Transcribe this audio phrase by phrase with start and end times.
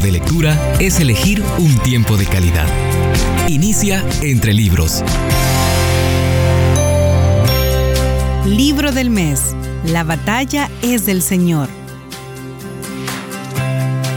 [0.00, 2.66] de lectura es elegir un tiempo de calidad.
[3.48, 5.02] Inicia entre libros.
[8.46, 9.54] Libro del mes.
[9.86, 11.68] La batalla es del Señor.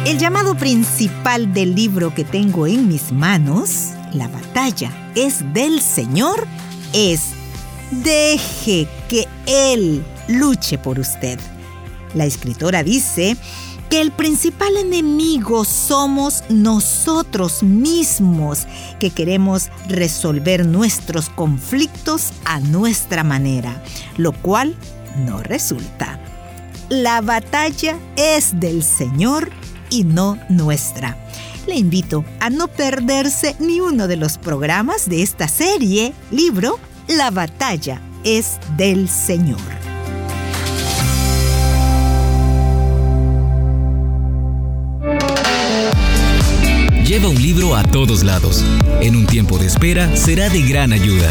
[0.05, 6.45] El llamado principal del libro que tengo en mis manos, La batalla es del Señor,
[6.93, 7.21] es
[7.91, 11.39] Deje que Él luche por usted.
[12.13, 13.37] La escritora dice
[13.93, 18.65] que el principal enemigo somos nosotros mismos,
[18.99, 23.83] que queremos resolver nuestros conflictos a nuestra manera,
[24.17, 24.75] lo cual
[25.27, 26.19] no resulta.
[26.89, 29.51] La batalla es del Señor
[29.91, 31.15] y no nuestra.
[31.67, 37.29] Le invito a no perderse ni uno de los programas de esta serie, libro, La
[37.29, 39.82] batalla es del Señor.
[47.75, 48.63] A todos lados.
[49.01, 51.27] En un tiempo de espera será de gran ayuda.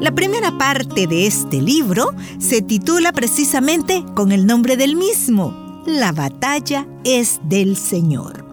[0.00, 6.10] La primera parte de este libro se titula precisamente con el nombre del mismo, La
[6.10, 8.44] batalla es del Señor.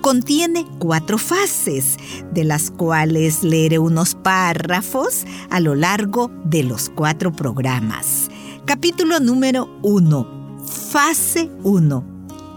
[0.00, 1.98] Contiene cuatro fases,
[2.32, 8.28] de las cuales leeré unos párrafos a lo largo de los cuatro programas.
[8.66, 10.37] Capítulo número 1
[10.90, 12.02] Fase 1.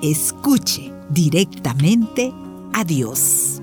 [0.01, 2.31] Escuche directamente
[2.71, 3.61] a Dios.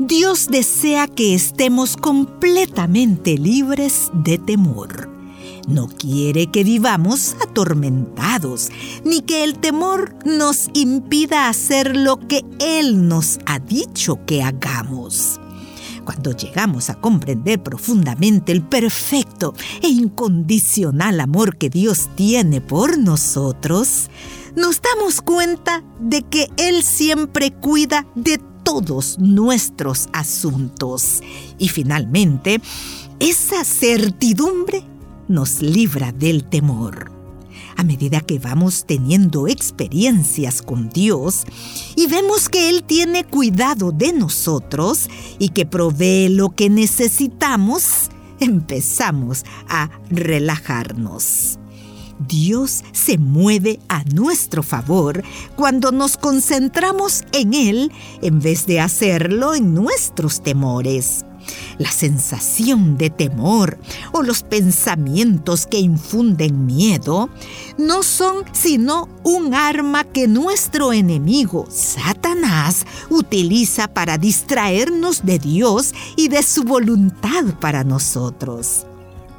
[0.00, 5.08] Dios desea que estemos completamente libres de temor.
[5.68, 8.70] No quiere que vivamos atormentados,
[9.04, 15.38] ni que el temor nos impida hacer lo que Él nos ha dicho que hagamos.
[16.08, 24.08] Cuando llegamos a comprender profundamente el perfecto e incondicional amor que Dios tiene por nosotros,
[24.56, 31.20] nos damos cuenta de que Él siempre cuida de todos nuestros asuntos.
[31.58, 32.62] Y finalmente,
[33.20, 34.84] esa certidumbre
[35.28, 37.17] nos libra del temor
[37.78, 41.44] a medida que vamos teniendo experiencias con Dios
[41.94, 45.08] y vemos que Él tiene cuidado de nosotros
[45.38, 51.60] y que provee lo que necesitamos, empezamos a relajarnos.
[52.18, 55.22] Dios se mueve a nuestro favor
[55.54, 61.24] cuando nos concentramos en Él en vez de hacerlo en nuestros temores
[61.78, 63.78] la sensación de temor
[64.12, 67.28] o los pensamientos que infunden miedo
[67.78, 76.28] no son sino un arma que nuestro enemigo, Satanás, utiliza para distraernos de Dios y
[76.28, 78.86] de su voluntad para nosotros.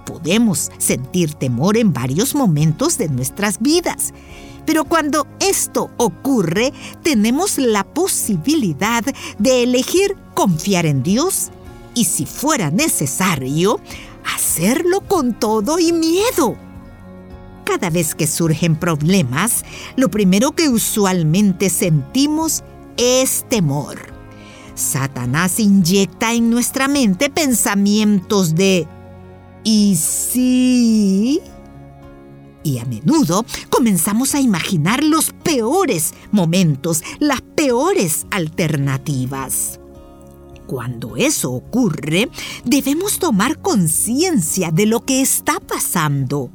[0.05, 4.13] Podemos sentir temor en varios momentos de nuestras vidas.
[4.65, 9.03] Pero cuando esto ocurre, tenemos la posibilidad
[9.37, 11.51] de elegir confiar en Dios
[11.99, 13.81] y si fuera necesario,
[14.33, 16.55] hacerlo con todo y miedo.
[17.65, 19.65] Cada vez que surgen problemas,
[19.97, 22.63] lo primero que usualmente sentimos
[22.95, 23.97] es temor.
[24.75, 28.87] Satanás inyecta en nuestra mente pensamientos de
[29.65, 31.41] ¿y si?
[32.63, 39.78] Y a menudo comenzamos a imaginar los peores momentos, las peores alternativas.
[40.69, 42.29] Cuando eso ocurre,
[42.63, 46.51] debemos tomar conciencia de lo que está pasando.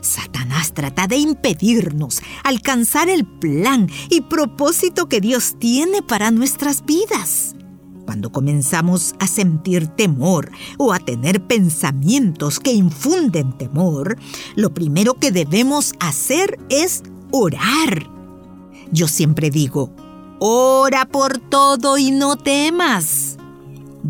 [0.00, 7.56] Satanás trata de impedirnos alcanzar el plan y propósito que Dios tiene para nuestras vidas.
[8.04, 14.16] Cuando comenzamos a sentir temor o a tener pensamientos que infunden temor,
[14.54, 17.02] lo primero que debemos hacer es
[17.32, 18.08] orar.
[18.92, 19.90] Yo siempre digo,
[20.38, 23.25] ora por todo y no temas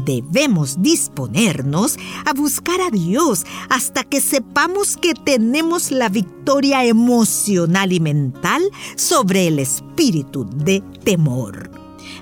[0.05, 8.01] debemos disponernos a buscar a Dios hasta que sepamos que tenemos la victoria emocional y
[8.01, 8.63] mental
[8.97, 11.71] sobre el espíritu de temor.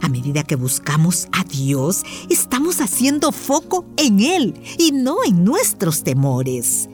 [0.00, 6.04] A medida que buscamos a Dios, estamos haciendo foco en Él y no en nuestros
[6.04, 6.88] temores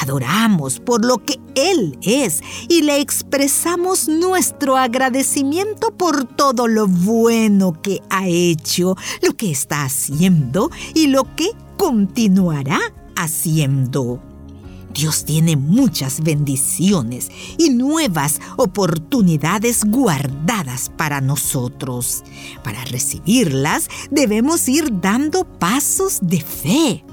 [0.00, 7.80] adoramos por lo que Él es y le expresamos nuestro agradecimiento por todo lo bueno
[7.80, 12.80] que ha hecho, lo que está haciendo y lo que continuará
[13.16, 14.20] haciendo.
[14.92, 22.22] Dios tiene muchas bendiciones y nuevas oportunidades guardadas para nosotros.
[22.62, 27.04] Para recibirlas debemos ir dando pasos de fe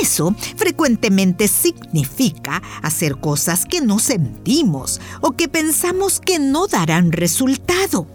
[0.00, 8.06] Eso frecuentemente significa hacer cosas que no sentimos o que pensamos que no darán resultado.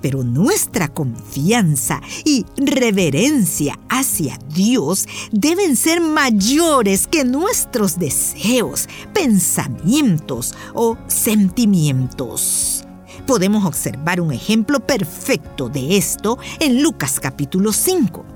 [0.00, 10.96] Pero nuestra confianza y reverencia hacia Dios deben ser mayores que nuestros deseos, pensamientos o
[11.06, 12.84] sentimientos.
[13.26, 18.35] Podemos observar un ejemplo perfecto de esto en Lucas capítulo 5.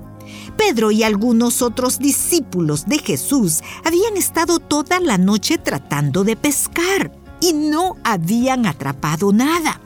[0.60, 7.10] Pedro y algunos otros discípulos de Jesús habían estado toda la noche tratando de pescar
[7.40, 9.80] y no habían atrapado nada.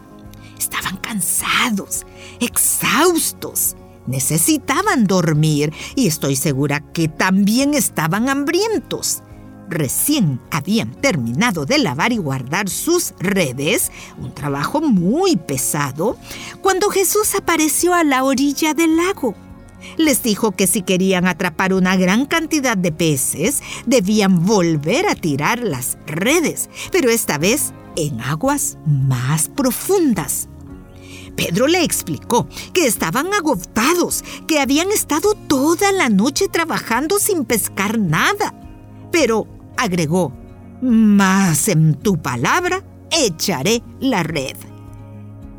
[0.58, 2.04] Estaban cansados,
[2.40, 3.76] exhaustos,
[4.08, 9.22] necesitaban dormir y estoy segura que también estaban hambrientos.
[9.68, 16.18] Recién habían terminado de lavar y guardar sus redes, un trabajo muy pesado,
[16.60, 19.36] cuando Jesús apareció a la orilla del lago.
[19.96, 25.60] Les dijo que si querían atrapar una gran cantidad de peces, debían volver a tirar
[25.60, 30.48] las redes, pero esta vez en aguas más profundas.
[31.36, 37.98] Pedro le explicó que estaban agotados, que habían estado toda la noche trabajando sin pescar
[37.98, 38.54] nada.
[39.10, 39.46] Pero
[39.76, 40.32] agregó,
[40.80, 44.56] más en tu palabra echaré la red.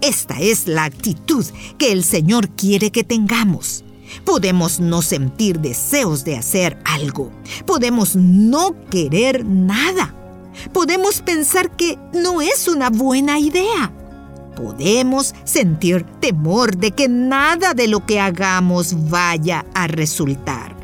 [0.02, 1.46] Esta es la actitud
[1.78, 3.85] que el Señor quiere que tengamos.
[4.24, 7.32] Podemos no sentir deseos de hacer algo.
[7.66, 10.14] Podemos no querer nada.
[10.74, 13.92] Podemos pensar que no es una buena idea.
[14.56, 20.76] Podemos sentir temor de que nada de lo que hagamos vaya a resultar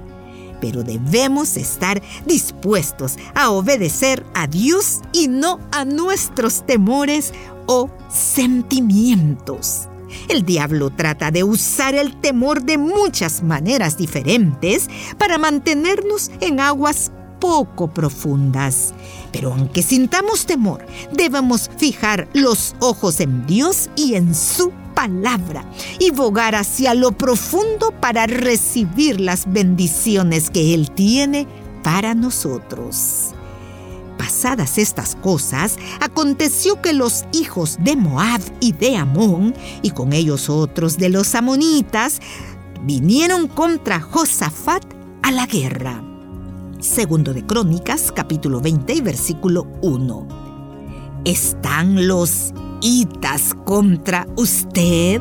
[0.62, 7.34] pero debemos estar dispuestos a obedecer a Dios y no a nuestros temores
[7.66, 9.90] o sentimientos.
[10.28, 17.12] El diablo trata de usar el temor de muchas maneras diferentes para mantenernos en aguas
[17.40, 18.94] poco profundas.
[19.31, 25.66] Pero aunque sintamos temor, debemos fijar los ojos en Dios y en su palabra
[26.00, 31.48] y bogar hacia lo profundo para recibir las bendiciones que Él tiene
[31.84, 33.34] para nosotros.
[34.22, 40.48] Pasadas estas cosas, aconteció que los hijos de Moab y de Amón, y con ellos
[40.48, 42.20] otros de los amonitas,
[42.84, 44.86] vinieron contra Josafat
[45.24, 46.04] a la guerra.
[46.80, 50.28] Segundo de Crónicas, capítulo 20 y versículo 1.
[51.26, 55.20] ¿Están los hitas contra usted?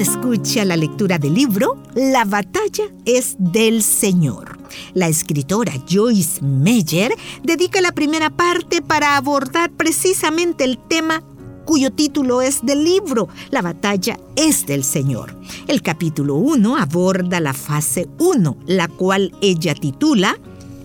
[0.00, 4.58] Escucha la lectura del libro La batalla es del Señor.
[4.92, 11.22] La escritora Joyce Meyer dedica la primera parte para abordar precisamente el tema
[11.64, 15.34] cuyo título es del libro La batalla es del Señor.
[15.66, 20.38] El capítulo 1 aborda la fase 1, la cual ella titula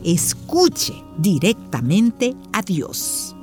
[0.06, 3.36] Escuche directamente a Dios.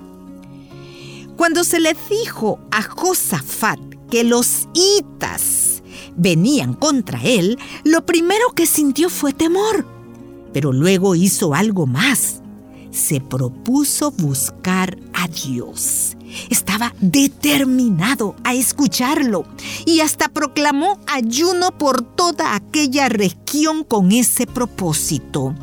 [1.37, 5.83] Cuando se le dijo a Josafat que los hitas
[6.17, 9.87] venían contra él, lo primero que sintió fue temor.
[10.53, 12.41] Pero luego hizo algo más.
[12.91, 16.17] Se propuso buscar a Dios.
[16.51, 19.45] Estaba determinado a escucharlo
[19.87, 25.55] y hasta proclamó ayuno por toda aquella región con ese propósito.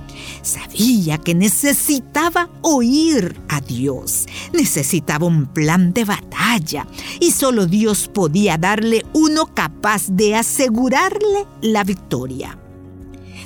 [0.45, 6.85] Sabía que necesitaba oír a Dios, necesitaba un plan de batalla
[7.19, 12.59] y solo Dios podía darle uno capaz de asegurarle la victoria.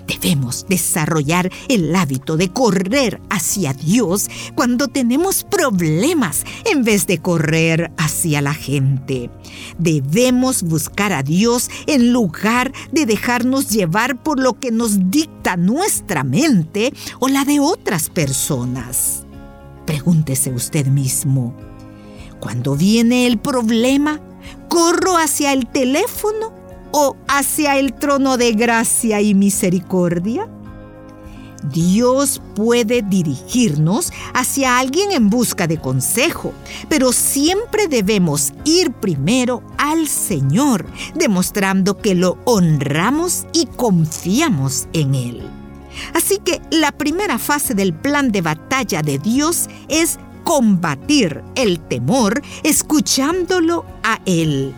[0.10, 7.92] Debemos desarrollar el hábito de correr hacia Dios cuando tenemos problemas en vez de correr
[7.96, 9.30] hacia la gente.
[9.78, 16.24] Debemos buscar a Dios en lugar de dejarnos llevar por lo que nos dicta nuestra
[16.24, 19.26] mente o la de otras personas.
[19.86, 21.56] Pregúntese usted mismo,
[22.40, 24.20] cuando viene el problema,
[24.70, 26.59] ¿corro hacia el teléfono
[27.28, 30.48] hacia el trono de gracia y misericordia?
[31.64, 36.54] Dios puede dirigirnos hacia alguien en busca de consejo,
[36.88, 45.42] pero siempre debemos ir primero al Señor, demostrando que lo honramos y confiamos en Él.
[46.14, 52.42] Así que la primera fase del plan de batalla de Dios es combatir el temor
[52.64, 54.74] escuchándolo a Él.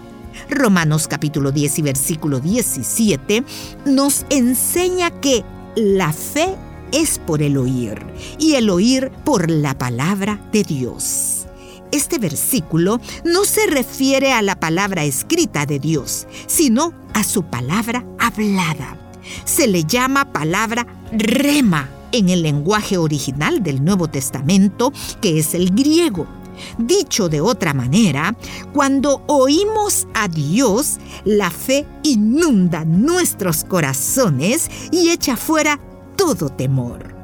[0.49, 3.43] Romanos capítulo 10 y versículo 17
[3.85, 5.43] nos enseña que
[5.75, 6.55] la fe
[6.91, 8.05] es por el oír
[8.37, 11.45] y el oír por la palabra de Dios.
[11.91, 18.05] Este versículo no se refiere a la palabra escrita de Dios, sino a su palabra
[18.17, 18.97] hablada.
[19.45, 25.71] Se le llama palabra rema en el lenguaje original del Nuevo Testamento, que es el
[25.71, 26.27] griego.
[26.77, 28.35] Dicho de otra manera,
[28.73, 35.79] cuando oímos a Dios, la fe inunda nuestros corazones y echa fuera
[36.15, 37.15] todo temor.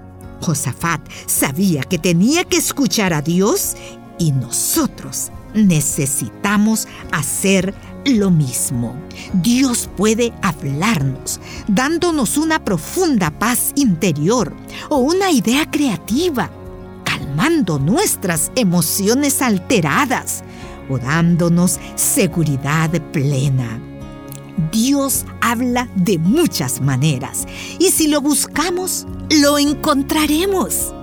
[0.41, 3.75] Josafat sabía que tenía que escuchar a Dios
[4.19, 7.73] y nosotros necesitamos hacer
[8.05, 8.95] lo mismo.
[9.33, 14.53] Dios puede hablarnos, dándonos una profunda paz interior
[14.89, 16.49] o una idea creativa,
[17.79, 20.43] nuestras emociones alteradas
[20.89, 23.79] o dándonos seguridad plena.
[24.71, 27.45] Dios habla de muchas maneras
[27.79, 30.93] y si lo buscamos, lo encontraremos.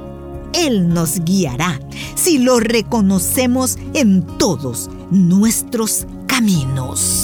[0.53, 1.81] Él nos guiará
[2.15, 7.24] si lo reconocemos en todos nuestros caminos.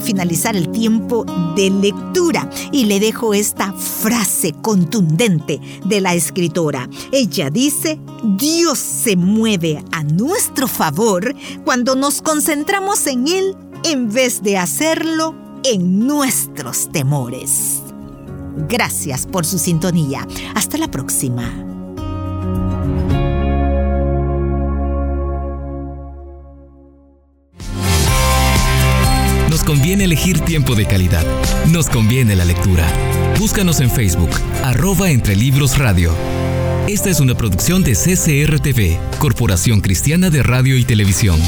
[0.00, 1.24] Finalizar el tiempo
[1.54, 6.88] de lectura y le dejo esta frase contundente de la escritora.
[7.12, 7.98] Ella dice,
[8.36, 15.34] Dios se mueve a nuestro favor cuando nos concentramos en Él en vez de hacerlo
[15.64, 17.82] en nuestros temores.
[18.68, 20.26] Gracias por su sintonía.
[20.54, 21.52] Hasta la próxima.
[29.68, 31.26] Conviene elegir tiempo de calidad.
[31.66, 32.90] Nos conviene la lectura.
[33.38, 34.30] Búscanos en Facebook,
[34.64, 36.10] arroba entre libros radio.
[36.86, 41.38] Esta es una producción de CCRTV, Corporación Cristiana de Radio y Televisión.